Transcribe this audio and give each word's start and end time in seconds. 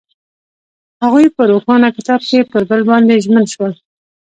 هغوی 1.03 1.25
په 1.35 1.41
روښانه 1.51 1.89
کتاب 1.97 2.21
کې 2.29 2.39
پر 2.51 2.61
بل 2.69 2.81
باندې 2.89 3.21
ژمن 3.25 3.45
شول. 3.53 3.71